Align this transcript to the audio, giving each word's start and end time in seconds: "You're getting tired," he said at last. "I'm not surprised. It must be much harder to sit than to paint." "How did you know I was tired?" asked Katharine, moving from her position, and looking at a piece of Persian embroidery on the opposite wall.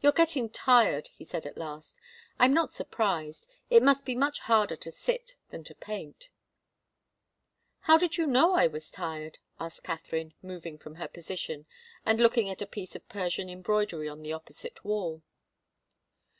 "You're 0.00 0.10
getting 0.10 0.50
tired," 0.50 1.06
he 1.14 1.22
said 1.24 1.46
at 1.46 1.56
last. 1.56 2.00
"I'm 2.40 2.52
not 2.52 2.70
surprised. 2.70 3.46
It 3.70 3.80
must 3.80 4.04
be 4.04 4.16
much 4.16 4.40
harder 4.40 4.74
to 4.74 4.90
sit 4.90 5.36
than 5.50 5.62
to 5.62 5.76
paint." 5.76 6.28
"How 7.82 7.98
did 7.98 8.16
you 8.16 8.26
know 8.26 8.54
I 8.54 8.66
was 8.66 8.90
tired?" 8.90 9.38
asked 9.60 9.84
Katharine, 9.84 10.34
moving 10.42 10.76
from 10.76 10.96
her 10.96 11.06
position, 11.06 11.66
and 12.04 12.20
looking 12.20 12.50
at 12.50 12.62
a 12.62 12.66
piece 12.66 12.96
of 12.96 13.08
Persian 13.08 13.48
embroidery 13.48 14.08
on 14.08 14.24
the 14.24 14.32
opposite 14.32 14.84
wall. 14.84 15.22